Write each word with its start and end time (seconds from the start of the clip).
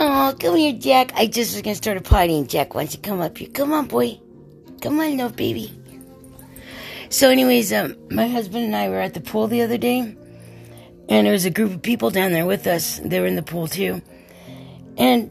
Oh, 0.00 0.34
come 0.38 0.56
here, 0.56 0.72
Jack. 0.72 1.12
I 1.14 1.26
just 1.26 1.54
was 1.54 1.62
gonna 1.62 1.76
start 1.76 1.96
a 1.96 2.00
partying. 2.00 2.48
Jack 2.48 2.74
wants 2.74 2.92
to 2.92 2.98
come 2.98 3.20
up 3.20 3.38
here. 3.38 3.48
Come 3.48 3.72
on, 3.72 3.86
boy. 3.86 4.18
Come 4.80 5.00
on, 5.00 5.12
little 5.12 5.30
baby. 5.30 5.72
So, 7.08 7.30
anyways, 7.30 7.72
um, 7.72 7.96
my 8.10 8.26
husband 8.26 8.64
and 8.64 8.74
I 8.74 8.88
were 8.88 9.00
at 9.00 9.14
the 9.14 9.20
pool 9.20 9.46
the 9.46 9.62
other 9.62 9.78
day, 9.78 10.00
and 11.08 11.26
there 11.26 11.32
was 11.32 11.44
a 11.44 11.50
group 11.50 11.72
of 11.72 11.82
people 11.82 12.10
down 12.10 12.32
there 12.32 12.44
with 12.44 12.66
us. 12.66 13.00
They 13.04 13.20
were 13.20 13.26
in 13.26 13.36
the 13.36 13.42
pool 13.42 13.68
too, 13.68 14.02
and 14.98 15.30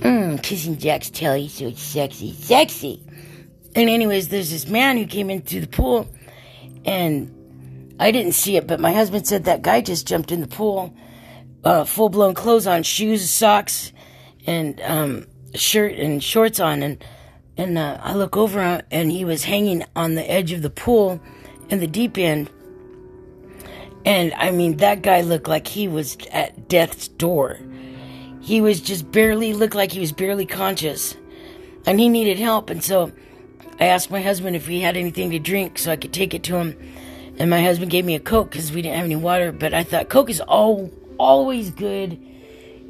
mm, 0.00 0.42
kissing 0.42 0.76
Jack's 0.76 1.10
tail. 1.10 1.34
He's 1.34 1.54
so 1.54 1.70
sexy, 1.72 2.32
sexy. 2.32 3.02
And 3.76 3.88
anyways, 3.90 4.28
there's 4.28 4.50
this 4.50 4.66
man 4.66 4.96
who 4.96 5.06
came 5.06 5.30
into 5.30 5.60
the 5.60 5.66
pool, 5.66 6.08
and 6.84 7.94
I 8.00 8.10
didn't 8.10 8.32
see 8.32 8.56
it, 8.56 8.66
but 8.66 8.80
my 8.80 8.92
husband 8.92 9.26
said 9.26 9.44
that 9.44 9.62
guy 9.62 9.82
just 9.82 10.06
jumped 10.06 10.32
in 10.32 10.40
the 10.40 10.48
pool, 10.48 10.96
uh, 11.66 11.84
full 11.84 12.08
blown 12.08 12.34
clothes 12.34 12.66
on, 12.66 12.82
shoes, 12.82 13.28
socks, 13.28 13.92
and 14.46 14.80
um, 14.82 15.26
shirt 15.54 15.94
and 15.94 16.22
shorts 16.22 16.60
on, 16.60 16.82
and 16.82 17.04
and 17.56 17.76
uh, 17.78 17.98
I 18.02 18.14
look 18.14 18.36
over 18.36 18.82
and 18.90 19.10
he 19.10 19.24
was 19.24 19.44
hanging 19.44 19.84
on 19.94 20.14
the 20.14 20.30
edge 20.30 20.52
of 20.52 20.62
the 20.62 20.70
pool 20.70 21.20
in 21.70 21.80
the 21.80 21.86
deep 21.86 22.18
end. 22.18 22.50
And 24.04 24.32
I 24.34 24.50
mean, 24.50 24.76
that 24.76 25.02
guy 25.02 25.22
looked 25.22 25.48
like 25.48 25.66
he 25.66 25.88
was 25.88 26.16
at 26.30 26.68
death's 26.68 27.08
door. 27.08 27.58
He 28.40 28.60
was 28.60 28.80
just 28.80 29.10
barely, 29.10 29.52
looked 29.52 29.74
like 29.74 29.90
he 29.90 30.00
was 30.00 30.12
barely 30.12 30.46
conscious. 30.46 31.16
And 31.86 31.98
he 31.98 32.08
needed 32.08 32.38
help. 32.38 32.70
And 32.70 32.84
so 32.84 33.10
I 33.80 33.86
asked 33.86 34.10
my 34.10 34.20
husband 34.20 34.54
if 34.54 34.66
he 34.66 34.80
had 34.80 34.96
anything 34.96 35.30
to 35.30 35.38
drink 35.38 35.78
so 35.78 35.90
I 35.90 35.96
could 35.96 36.12
take 36.12 36.34
it 36.34 36.44
to 36.44 36.56
him. 36.56 36.76
And 37.38 37.50
my 37.50 37.62
husband 37.62 37.90
gave 37.90 38.04
me 38.04 38.14
a 38.14 38.20
Coke 38.20 38.50
because 38.50 38.70
we 38.70 38.82
didn't 38.82 38.96
have 38.96 39.06
any 39.06 39.16
water. 39.16 39.50
But 39.50 39.74
I 39.74 39.82
thought 39.82 40.08
Coke 40.08 40.30
is 40.30 40.40
all, 40.42 40.90
always 41.18 41.70
good, 41.70 42.18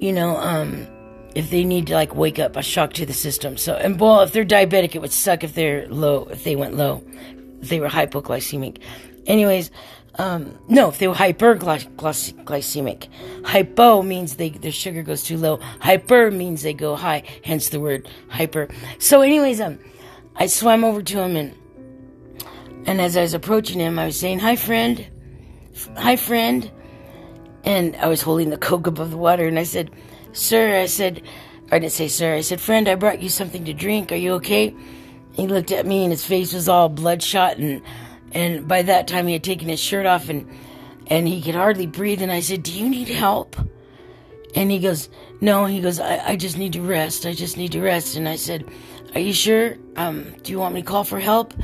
you 0.00 0.12
know, 0.12 0.36
um, 0.36 0.86
if 1.34 1.50
they 1.50 1.64
need 1.64 1.86
to 1.88 1.94
like 1.94 2.14
wake 2.14 2.38
up 2.38 2.56
a 2.56 2.62
shock 2.62 2.92
to 2.94 3.06
the 3.06 3.12
system. 3.12 3.56
So, 3.56 3.74
and 3.74 3.98
well, 3.98 4.20
if 4.20 4.32
they're 4.32 4.44
diabetic, 4.44 4.94
it 4.94 5.00
would 5.00 5.12
suck 5.12 5.44
if 5.44 5.54
they're 5.54 5.88
low, 5.88 6.24
if 6.30 6.44
they 6.44 6.56
went 6.56 6.76
low, 6.76 7.02
if 7.60 7.68
they 7.68 7.80
were 7.80 7.88
hypoglycemic. 7.88 8.78
Anyways, 9.26 9.70
um, 10.16 10.58
no, 10.68 10.88
if 10.88 10.98
they 10.98 11.08
were 11.08 11.14
hyperglycemic. 11.14 13.08
Hypo 13.46 14.02
means 14.02 14.36
they, 14.36 14.50
their 14.50 14.72
sugar 14.72 15.02
goes 15.02 15.24
too 15.24 15.38
low. 15.38 15.58
Hyper 15.80 16.30
means 16.30 16.62
they 16.62 16.74
go 16.74 16.96
high, 16.96 17.22
hence 17.44 17.70
the 17.70 17.80
word 17.80 18.08
hyper. 18.28 18.68
So 18.98 19.22
anyways, 19.22 19.60
um, 19.60 19.78
I 20.36 20.46
swam 20.46 20.84
over 20.84 21.02
to 21.02 21.18
him 21.18 21.36
and, 21.36 21.56
and 22.86 23.00
as 23.00 23.16
I 23.16 23.22
was 23.22 23.32
approaching 23.32 23.80
him, 23.80 23.98
I 23.98 24.06
was 24.06 24.18
saying, 24.18 24.40
hi 24.40 24.56
friend, 24.56 25.06
hi 25.96 26.16
friend. 26.16 26.70
And 27.64 27.96
I 27.96 28.08
was 28.08 28.22
holding 28.22 28.50
the 28.50 28.56
Coke 28.56 28.86
above 28.86 29.10
the 29.10 29.16
water 29.16 29.46
and 29.46 29.58
I 29.58 29.62
said, 29.62 29.90
Sir, 30.32 30.80
I 30.80 30.86
said, 30.86 31.22
I 31.70 31.78
didn't 31.78 31.92
say 31.92 32.08
sir, 32.08 32.34
I 32.34 32.42
said, 32.42 32.60
friend, 32.60 32.88
I 32.88 32.96
brought 32.96 33.22
you 33.22 33.28
something 33.28 33.64
to 33.64 33.72
drink. 33.72 34.12
Are 34.12 34.16
you 34.16 34.34
okay? 34.34 34.74
He 35.32 35.46
looked 35.46 35.72
at 35.72 35.86
me 35.86 36.04
and 36.04 36.12
his 36.12 36.24
face 36.24 36.52
was 36.52 36.68
all 36.68 36.88
bloodshot 36.88 37.56
and, 37.56 37.82
and 38.32 38.68
by 38.68 38.82
that 38.82 39.08
time 39.08 39.26
he 39.26 39.32
had 39.32 39.44
taken 39.44 39.68
his 39.68 39.80
shirt 39.80 40.04
off 40.04 40.28
and, 40.28 40.50
and 41.06 41.26
he 41.26 41.40
could 41.40 41.54
hardly 41.54 41.86
breathe. 41.86 42.20
And 42.20 42.32
I 42.32 42.40
said, 42.40 42.62
do 42.62 42.72
you 42.72 42.88
need 42.88 43.08
help? 43.08 43.56
And 44.54 44.70
he 44.70 44.78
goes, 44.78 45.08
no, 45.40 45.64
he 45.64 45.80
goes, 45.80 45.98
I, 45.98 46.18
I 46.28 46.36
just 46.36 46.58
need 46.58 46.74
to 46.74 46.82
rest. 46.82 47.24
I 47.24 47.32
just 47.32 47.56
need 47.56 47.72
to 47.72 47.80
rest. 47.80 48.16
And 48.16 48.28
I 48.28 48.36
said, 48.36 48.68
are 49.14 49.20
you 49.20 49.32
sure? 49.32 49.76
Um, 49.96 50.34
do 50.42 50.52
you 50.52 50.58
want 50.58 50.74
me 50.74 50.82
to 50.82 50.86
call 50.86 51.04
for 51.04 51.20
help? 51.20 51.54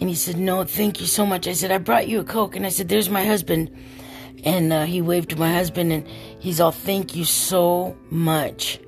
And 0.00 0.08
he 0.08 0.14
said, 0.14 0.38
no, 0.38 0.64
thank 0.64 1.00
you 1.00 1.06
so 1.06 1.26
much. 1.26 1.46
I 1.46 1.52
said, 1.52 1.72
I 1.72 1.78
brought 1.78 2.08
you 2.08 2.20
a 2.20 2.24
Coke. 2.24 2.56
And 2.56 2.64
I 2.64 2.70
said, 2.70 2.88
there's 2.88 3.10
my 3.10 3.24
husband. 3.24 3.70
And 4.44 4.72
uh, 4.72 4.84
he 4.84 5.02
waved 5.02 5.30
to 5.30 5.36
my 5.36 5.52
husband 5.52 5.92
and 5.92 6.06
he's 6.38 6.60
all, 6.60 6.70
thank 6.70 7.16
you 7.16 7.24
so 7.24 7.96
much. 8.10 8.80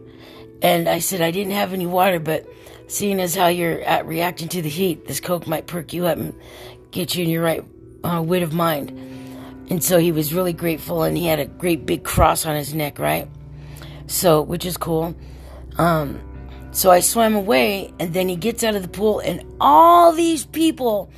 And 0.63 0.89
I 0.89 0.99
said, 0.99 1.21
I 1.21 1.31
didn't 1.31 1.53
have 1.53 1.73
any 1.73 1.87
water, 1.87 2.19
but 2.21 2.47
seeing 2.87 3.21
as 3.21 3.35
how 3.35 3.49
you're 3.49 3.81
at 3.83 4.07
reacting 4.07 4.49
to 4.49 4.63
the 4.63 4.69
heat, 4.69 5.07
this 5.07 5.21
Coke 5.21 5.47
might 5.47 5.67
perk 5.67 5.93
you 5.93 6.07
up 6.07 6.19
and 6.19 6.35
get 6.91 7.15
you 7.15 7.25
in 7.25 7.31
your 7.31 7.43
right 7.43 7.65
uh, 8.05 8.23
wit 8.25 8.43
of 8.43 8.53
mind. 8.53 8.91
And 9.71 9.83
so 9.83 9.99
he 9.99 10.13
was 10.13 10.35
really 10.35 10.53
grateful 10.53 11.03
and 11.03 11.17
he 11.17 11.27
had 11.27 11.39
a 11.39 11.47
great 11.47 11.87
big 11.87 12.05
cross 12.05 12.45
on 12.45 12.57
his 12.57 12.75
neck, 12.75 12.99
right? 12.99 13.29
So, 14.07 14.43
which 14.43 14.67
is 14.67 14.77
cool. 14.77 15.15
Um, 15.79 16.21
so 16.73 16.91
I 16.91 17.01
swam 17.01 17.35
away 17.35 17.93
and 17.99 18.13
then 18.13 18.29
he 18.29 18.37
gets 18.37 18.65
out 18.65 18.75
of 18.75 18.83
the 18.83 18.89
pool 18.89 19.21
and 19.21 19.45
all 19.61 20.13
these 20.13 20.45
people, 20.45 21.11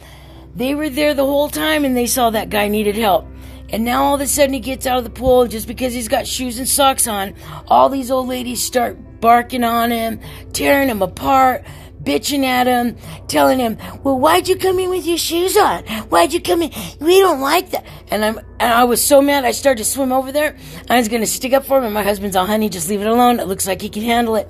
they 0.54 0.75
were 0.75 0.91
there 0.91 1.14
the 1.14 1.25
whole 1.25 1.49
time 1.49 1.84
and 1.84 1.97
they 1.97 2.06
saw 2.06 2.31
that 2.31 2.50
guy 2.50 2.69
needed 2.69 2.97
help. 2.97 3.26
And 3.72 3.84
now 3.84 4.05
all 4.05 4.15
of 4.15 4.21
a 4.21 4.27
sudden 4.27 4.53
he 4.53 4.60
gets 4.60 4.87
out 4.87 4.99
of 4.99 5.05
the 5.05 5.10
pool 5.10 5.47
just 5.47 5.66
because 5.66 5.94
he's 5.94 6.09
got 6.09 6.27
shoes 6.27 6.59
and 6.59 6.69
socks 6.69 7.09
on. 7.09 7.34
All 7.66 7.88
these 7.88 8.10
old 8.10 8.28
ladies 8.28 8.62
start 8.62 9.21
barking 9.21 9.65
on 9.65 9.91
him, 9.91 10.21
tearing 10.53 10.88
him 10.88 11.00
apart, 11.00 11.65
bitching 12.03 12.44
at 12.44 12.66
him, 12.66 12.97
telling 13.28 13.59
him, 13.59 13.78
"Well, 14.03 14.19
why'd 14.19 14.49
you 14.49 14.56
come 14.56 14.78
in 14.78 14.91
with 14.91 15.06
your 15.06 15.16
shoes 15.16 15.56
on? 15.56 15.84
Why'd 16.11 16.32
you 16.32 16.41
come 16.41 16.62
in? 16.62 16.71
We 17.00 17.21
don't 17.21 17.41
like 17.41 17.71
that." 17.71 17.87
And 18.11 18.25
I'm 18.25 18.38
and 18.61 18.72
I 18.72 18.84
was 18.84 19.03
so 19.03 19.22
mad. 19.22 19.44
I 19.44 19.53
started 19.53 19.84
to 19.84 19.88
swim 19.88 20.12
over 20.12 20.32
there. 20.32 20.56
I 20.91 20.99
was 20.99 21.09
gonna 21.09 21.27
stick 21.27 21.53
up 21.53 21.65
for 21.65 21.78
him, 21.78 21.84
and 21.84 21.94
my 21.94 22.03
husband's 22.03 22.37
all, 22.37 22.47
"Honey, 22.47 22.69
just 22.69 22.91
leave 22.91 23.00
it 23.00 23.06
alone. 23.06 23.41
It 23.41 23.49
looks 23.49 23.66
like 23.66 23.81
he 23.81 23.88
can 23.88 24.03
handle 24.03 24.37
it." 24.37 24.49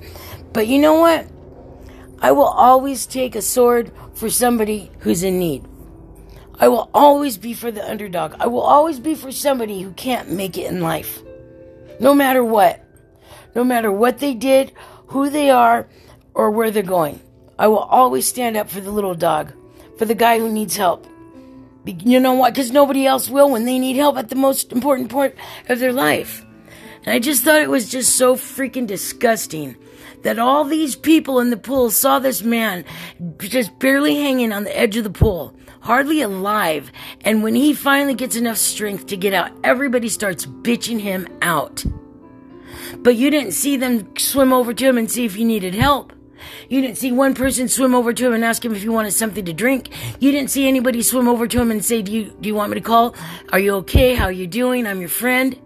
But 0.51 0.67
you 0.67 0.79
know 0.79 0.95
what? 0.95 1.27
I 2.19 2.31
will 2.31 2.43
always 2.47 3.05
take 3.05 3.35
a 3.35 3.41
sword 3.41 3.91
for 4.13 4.29
somebody 4.29 4.89
who's 4.99 5.23
in 5.23 5.39
need. 5.39 5.63
I 6.59 6.67
will 6.67 6.89
always 6.93 7.37
be 7.37 7.53
for 7.53 7.71
the 7.71 7.87
underdog. 7.89 8.35
I 8.39 8.47
will 8.47 8.61
always 8.61 8.99
be 8.99 9.15
for 9.15 9.31
somebody 9.31 9.81
who 9.81 9.91
can't 9.93 10.31
make 10.31 10.57
it 10.57 10.69
in 10.69 10.81
life. 10.81 11.21
No 11.99 12.13
matter 12.13 12.43
what. 12.43 12.85
No 13.55 13.63
matter 13.63 13.91
what 13.91 14.19
they 14.19 14.33
did, 14.33 14.71
who 15.07 15.29
they 15.29 15.49
are, 15.49 15.87
or 16.33 16.51
where 16.51 16.71
they're 16.71 16.83
going. 16.83 17.19
I 17.57 17.67
will 17.67 17.77
always 17.77 18.27
stand 18.27 18.57
up 18.57 18.69
for 18.69 18.81
the 18.81 18.91
little 18.91 19.13
dog, 19.13 19.53
for 19.97 20.05
the 20.05 20.15
guy 20.15 20.39
who 20.39 20.51
needs 20.51 20.75
help. 20.75 21.05
You 21.85 22.19
know 22.19 22.33
what? 22.33 22.53
Because 22.53 22.71
nobody 22.71 23.05
else 23.05 23.29
will 23.29 23.49
when 23.49 23.65
they 23.65 23.77
need 23.77 23.95
help 23.95 24.17
at 24.17 24.29
the 24.29 24.35
most 24.35 24.71
important 24.71 25.11
part 25.11 25.35
of 25.69 25.79
their 25.79 25.93
life. 25.93 26.45
And 27.05 27.13
I 27.13 27.19
just 27.19 27.43
thought 27.43 27.61
it 27.61 27.69
was 27.69 27.89
just 27.89 28.15
so 28.15 28.35
freaking 28.35 28.87
disgusting 28.87 29.75
that 30.23 30.39
all 30.39 30.63
these 30.63 30.95
people 30.95 31.39
in 31.39 31.49
the 31.49 31.57
pool 31.57 31.91
saw 31.91 32.19
this 32.19 32.41
man 32.41 32.83
just 33.39 33.77
barely 33.79 34.15
hanging 34.15 34.51
on 34.51 34.63
the 34.63 34.77
edge 34.77 34.97
of 34.97 35.03
the 35.03 35.09
pool 35.09 35.55
hardly 35.83 36.21
alive. 36.21 36.91
And 37.21 37.43
when 37.43 37.55
he 37.55 37.73
finally 37.73 38.15
gets 38.15 38.35
enough 38.35 38.57
strength 38.57 39.07
to 39.07 39.17
get 39.17 39.33
out, 39.33 39.51
everybody 39.63 40.09
starts 40.09 40.45
bitching 40.45 40.99
him 40.99 41.27
out. 41.41 41.85
But 42.97 43.15
you 43.15 43.29
didn't 43.29 43.51
see 43.51 43.77
them 43.77 44.15
swim 44.17 44.53
over 44.53 44.73
to 44.73 44.85
him 44.85 44.97
and 44.97 45.11
see 45.11 45.25
if 45.25 45.35
he 45.35 45.43
needed 45.43 45.75
help. 45.75 46.13
You 46.69 46.81
didn't 46.81 46.97
see 46.97 47.11
one 47.11 47.35
person 47.35 47.67
swim 47.67 47.95
over 47.95 48.13
to 48.13 48.27
him 48.27 48.33
and 48.33 48.43
ask 48.43 48.63
him 48.63 48.73
if 48.73 48.81
he 48.81 48.89
wanted 48.89 49.11
something 49.11 49.45
to 49.45 49.53
drink. 49.53 49.89
You 50.19 50.31
didn't 50.31 50.49
see 50.49 50.67
anybody 50.67 51.01
swim 51.01 51.27
over 51.27 51.47
to 51.47 51.61
him 51.61 51.71
and 51.71 51.83
say, 51.83 52.01
"Do 52.01 52.11
you 52.11 52.35
do 52.41 52.47
you 52.47 52.55
want 52.55 52.71
me 52.71 52.75
to 52.75 52.81
call? 52.81 53.15
Are 53.51 53.59
you 53.59 53.75
okay? 53.75 54.15
How 54.15 54.25
are 54.25 54.31
you 54.31 54.47
doing? 54.47 54.85
I'm 54.85 54.99
your 54.99 55.09
friend." 55.09 55.57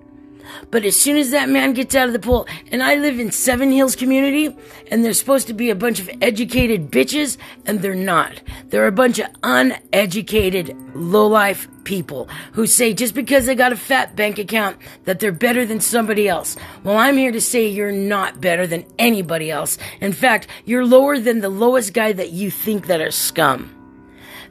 But 0.72 0.86
as 0.86 1.00
soon 1.00 1.18
as 1.18 1.32
that 1.32 1.50
man 1.50 1.74
gets 1.74 1.96
out 1.96 2.08
of 2.08 2.14
the 2.14 2.20
pool, 2.20 2.48
and 2.72 2.84
I 2.84 2.96
live 2.96 3.20
in 3.20 3.32
Seven 3.32 3.72
Hills 3.72 3.96
community, 3.96 4.56
and 4.92 5.04
they're 5.04 5.14
supposed 5.14 5.48
to 5.48 5.54
be 5.54 5.70
a 5.70 5.76
bunch 5.76 6.00
of 6.00 6.10
educated 6.22 6.92
bitches, 6.92 7.38
and 7.66 7.82
they're 7.82 7.96
not. 7.96 8.42
They're 8.68 8.88
a 8.88 8.92
bunch 8.92 9.20
of 9.20 9.28
uneducated, 9.44 10.76
low-life 10.96 11.68
people 11.84 12.28
who 12.52 12.68
say 12.68 12.94
just 12.94 13.14
because 13.14 13.46
they 13.46 13.56
got 13.56 13.72
a 13.72 13.78
fat 13.78 14.16
bank 14.16 14.38
account 14.38 14.78
that 15.06 15.20
they're 15.20 15.32
better 15.32 15.66
than 15.66 15.80
somebody 15.80 16.28
else. 16.28 16.58
Well, 16.84 16.98
I'm 16.98 17.18
here 17.18 17.32
to 17.32 17.42
say 17.42 17.68
you're 17.68 17.92
not 17.92 18.42
better 18.42 18.68
than 18.68 18.86
anybody 19.00 19.50
else. 19.50 19.78
In 20.02 20.12
fact, 20.12 20.48
you're 20.66 20.86
lower 20.86 21.18
than 21.18 21.40
the 21.40 21.50
lowest 21.50 21.94
guy 21.94 22.12
that 22.12 22.32
you 22.32 22.52
think 22.52 22.88
that 22.88 23.00
are 23.00 23.12
scum. 23.12 23.77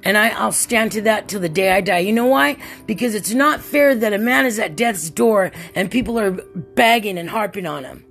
And 0.06 0.16
I, 0.16 0.28
I'll 0.28 0.52
stand 0.52 0.92
to 0.92 1.00
that 1.00 1.26
till 1.26 1.40
the 1.40 1.48
day 1.48 1.72
I 1.72 1.80
die. 1.80 1.98
You 1.98 2.12
know 2.12 2.26
why? 2.26 2.58
Because 2.86 3.16
it's 3.16 3.32
not 3.32 3.60
fair 3.60 3.92
that 3.92 4.12
a 4.12 4.18
man 4.18 4.46
is 4.46 4.56
at 4.56 4.76
death's 4.76 5.10
door 5.10 5.50
and 5.74 5.90
people 5.90 6.16
are 6.16 6.30
bagging 6.30 7.18
and 7.18 7.28
harping 7.28 7.66
on 7.66 7.82
him. 7.82 8.04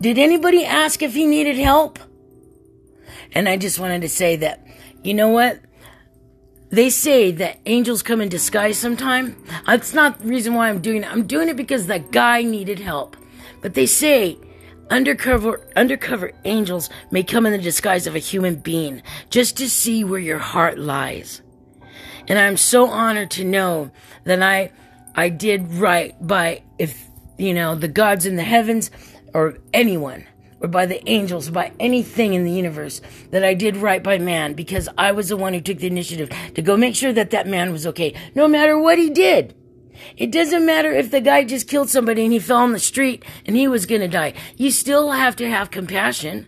Did 0.00 0.18
anybody 0.18 0.64
ask 0.64 1.00
if 1.00 1.14
he 1.14 1.26
needed 1.26 1.56
help? 1.56 2.00
And 3.30 3.48
I 3.48 3.56
just 3.56 3.78
wanted 3.78 4.00
to 4.00 4.08
say 4.08 4.34
that, 4.34 4.66
you 5.04 5.14
know 5.14 5.28
what? 5.28 5.60
They 6.70 6.90
say 6.90 7.30
that 7.30 7.60
angels 7.66 8.02
come 8.02 8.20
in 8.20 8.28
disguise 8.28 8.76
sometime. 8.76 9.40
That's 9.64 9.94
not 9.94 10.18
the 10.18 10.26
reason 10.26 10.54
why 10.54 10.68
I'm 10.68 10.80
doing 10.80 11.04
it. 11.04 11.12
I'm 11.12 11.24
doing 11.24 11.48
it 11.48 11.56
because 11.56 11.86
that 11.86 12.10
guy 12.10 12.42
needed 12.42 12.80
help. 12.80 13.16
But 13.60 13.74
they 13.74 13.86
say 13.86 14.38
Undercover, 14.90 15.66
undercover 15.76 16.32
angels 16.44 16.88
may 17.10 17.22
come 17.22 17.44
in 17.44 17.52
the 17.52 17.58
disguise 17.58 18.06
of 18.06 18.14
a 18.14 18.20
human 18.20 18.56
being 18.56 19.02
just 19.28 19.56
to 19.58 19.68
see 19.68 20.02
where 20.04 20.20
your 20.20 20.38
heart 20.38 20.78
lies. 20.78 21.42
And 22.26 22.38
I'm 22.38 22.56
so 22.56 22.86
honored 22.86 23.30
to 23.32 23.44
know 23.44 23.90
that 24.24 24.42
I, 24.42 24.72
I 25.14 25.28
did 25.28 25.74
right 25.74 26.14
by, 26.26 26.62
if, 26.78 27.04
you 27.36 27.52
know, 27.52 27.74
the 27.74 27.88
gods 27.88 28.26
in 28.26 28.36
the 28.36 28.42
heavens 28.42 28.90
or 29.34 29.58
anyone 29.72 30.26
or 30.60 30.68
by 30.68 30.86
the 30.86 31.08
angels, 31.08 31.48
or 31.48 31.52
by 31.52 31.72
anything 31.78 32.34
in 32.34 32.44
the 32.44 32.52
universe, 32.52 33.00
that 33.30 33.44
I 33.44 33.54
did 33.54 33.76
right 33.76 34.02
by 34.02 34.18
man 34.18 34.54
because 34.54 34.88
I 34.98 35.12
was 35.12 35.28
the 35.28 35.36
one 35.36 35.54
who 35.54 35.60
took 35.60 35.78
the 35.78 35.86
initiative 35.86 36.30
to 36.54 36.62
go 36.62 36.76
make 36.76 36.96
sure 36.96 37.12
that 37.12 37.30
that 37.30 37.46
man 37.46 37.72
was 37.72 37.86
okay, 37.86 38.14
no 38.34 38.48
matter 38.48 38.78
what 38.78 38.98
he 38.98 39.10
did. 39.10 39.54
It 40.16 40.30
doesn't 40.30 40.66
matter 40.66 40.92
if 40.92 41.10
the 41.10 41.20
guy 41.20 41.44
just 41.44 41.68
killed 41.68 41.90
somebody 41.90 42.24
and 42.24 42.32
he 42.32 42.38
fell 42.38 42.58
on 42.58 42.72
the 42.72 42.78
street 42.78 43.24
and 43.46 43.56
he 43.56 43.68
was 43.68 43.86
gonna 43.86 44.08
die. 44.08 44.34
You 44.56 44.70
still 44.70 45.10
have 45.10 45.36
to 45.36 45.48
have 45.48 45.70
compassion. 45.70 46.46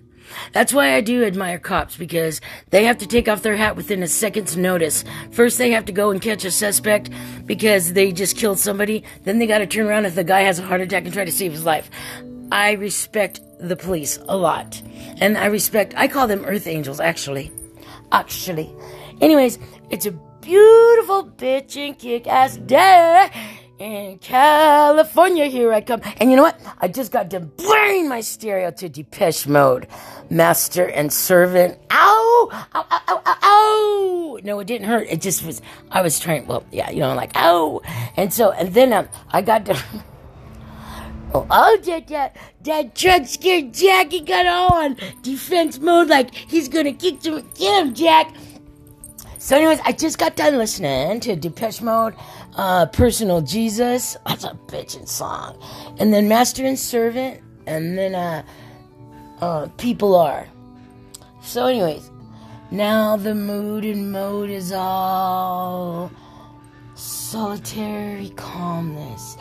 That's 0.53 0.73
why 0.73 0.95
I 0.95 1.01
do 1.01 1.25
admire 1.25 1.59
cops 1.59 1.97
because 1.97 2.41
they 2.71 2.85
have 2.85 2.99
to 2.99 3.07
take 3.07 3.29
off 3.29 3.43
their 3.43 3.57
hat 3.57 3.77
within 3.77 4.03
a 4.03 4.09
second's 4.09 4.57
notice. 4.57 5.05
First, 5.33 5.59
they 5.59 5.71
have 5.71 5.85
to 5.87 5.93
go 5.93 6.11
and 6.11 6.21
catch 6.21 6.45
a 6.45 6.51
suspect 6.51 7.11
because 7.47 7.93
they 7.93 8.13
just 8.13 8.37
killed 8.37 8.59
somebody. 8.59 9.05
Then 9.25 9.39
they 9.39 9.47
got 9.47 9.59
to 9.59 9.67
turn 9.67 9.87
around 9.87 10.07
if 10.07 10.15
the 10.15 10.25
guy 10.25 10.43
has 10.43 10.59
a 10.59 10.63
heart 10.63 10.81
attack 10.81 11.05
and 11.05 11.13
try 11.13 11.25
to 11.25 11.33
save 11.33 11.53
his 11.53 11.65
life. 11.65 11.91
I 12.53 12.73
respect 12.73 13.41
the 13.59 13.77
police 13.77 14.19
a 14.29 14.37
lot. 14.37 14.81
And 15.21 15.37
I 15.37 15.47
respect, 15.47 15.95
I 15.97 16.09
call 16.09 16.27
them 16.27 16.45
earth 16.45 16.67
angels, 16.67 17.01
actually. 17.01 17.53
Actually. 18.13 18.73
Anyways, 19.21 19.59
it's 19.91 20.07
a 20.07 20.19
beautiful 20.41 21.25
bitch 21.25 21.77
and 21.77 21.99
kick 21.99 22.27
ass 22.27 22.57
day 22.57 23.31
in 23.79 24.19
California. 24.19 25.47
Here 25.47 25.73
I 25.73 25.81
come. 25.81 26.01
And 26.19 26.31
you 26.31 26.37
know 26.37 26.43
what? 26.43 26.61
I 26.81 26.89
just 26.89 27.13
got 27.13 27.31
to 27.31 27.41
bring 27.41 28.09
my 28.09 28.21
stereo 28.21 28.71
to 28.73 28.89
Depeche 28.89 29.47
Mode. 29.47 29.87
Master 30.29 30.87
and 30.89 31.13
servant. 31.13 31.79
Ow! 31.91 32.49
Ow, 32.53 32.67
ow, 32.75 33.01
ow, 33.09 33.23
ow, 33.27 33.39
ow! 33.43 34.39
No, 34.45 34.61
it 34.61 34.67
didn't 34.67 34.87
hurt. 34.87 35.09
It 35.11 35.21
just 35.21 35.45
was, 35.45 35.61
I 35.91 36.03
was 36.03 36.19
trying, 36.21 36.47
well, 36.47 36.65
yeah, 36.71 36.91
you 36.91 37.01
know, 37.01 37.15
like, 37.15 37.33
ow! 37.37 37.81
And 38.17 38.33
so, 38.33 38.53
and 38.53 38.73
then 38.73 38.93
um, 38.93 39.09
I 39.31 39.43
got 39.43 39.67
to, 39.67 39.77
Oh, 41.33 41.47
oh, 41.49 41.79
that, 41.85 42.09
that, 42.09 42.37
that 42.63 42.95
drug 42.97 43.25
scared 43.25 43.73
Jack, 43.73 44.11
he 44.11 44.21
got 44.21 44.47
on 44.47 44.97
defense 45.23 45.79
mode 45.79 46.09
like 46.09 46.35
he's 46.35 46.69
gonna 46.69 46.93
kick 46.93 47.25
him, 47.25 47.49
get 47.55 47.87
him, 47.87 47.95
Jack. 47.95 48.35
So, 49.41 49.57
anyways, 49.57 49.81
I 49.87 49.93
just 49.93 50.19
got 50.19 50.37
done 50.37 50.59
listening 50.59 51.19
to 51.21 51.35
Depeche 51.35 51.81
Mode, 51.81 52.15
uh, 52.57 52.85
Personal 52.85 53.41
Jesus. 53.41 54.19
That's 54.27 54.45
a 54.45 54.51
bitchin' 54.67 55.09
song. 55.09 55.57
And 55.99 56.13
then 56.13 56.29
Master 56.29 56.63
and 56.67 56.79
Servant, 56.79 57.41
and 57.67 57.97
then, 57.97 58.15
uh, 58.15 58.43
uh, 59.41 59.69
People 59.79 60.15
Are. 60.15 60.47
So, 61.43 61.65
anyways, 61.65 62.11
now 62.71 63.17
the 63.17 63.35
mood 63.35 63.87
and 63.87 64.13
mode 64.13 64.51
is 64.51 64.73
all 64.73 66.11
solitary 66.95 68.29
calmness. 68.37 69.37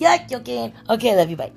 yeah, 0.00 0.26
joking. 0.26 0.72
Okay, 0.90 1.14
love 1.14 1.30
you. 1.30 1.36
Bye. 1.36 1.52